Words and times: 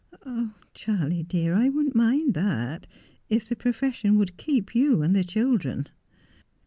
'Ah, 0.25 0.55
Charley 0.73 1.21
dear, 1.21 1.53
I 1.53 1.69
wouldn't 1.69 1.93
mind 1.95 2.33
that, 2.33 2.87
if 3.29 3.47
the 3.47 3.55
profession 3.55 4.17
would 4.17 4.35
keep 4.35 4.73
you 4.73 5.03
and 5.03 5.15
the 5.15 5.23
children.' 5.23 5.89